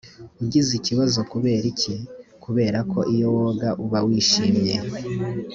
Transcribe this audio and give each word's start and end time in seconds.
ugize 0.43 0.71
ikibazo 0.79 1.19
kubera 1.31 1.65
iki 1.73 1.95
kubera 2.43 2.79
ko 2.91 2.99
iyo 3.13 3.27
woga 3.35 3.69
uba 3.83 3.99
wishimye 4.07 4.75